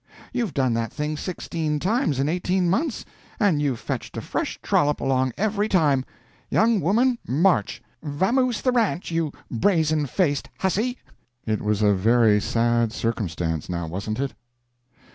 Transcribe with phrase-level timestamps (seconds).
[0.33, 3.05] You've done that thing sixteen times in eighteen months,
[3.39, 6.05] and you've fetched a fresh trollop along every time.
[6.49, 7.83] Young woman, march!
[8.01, 10.97] Vamoose the ranch, you brazen faced huzzy!"
[11.45, 13.69] It was a very sad circumstance.
[13.69, 14.33] Now wasn't it?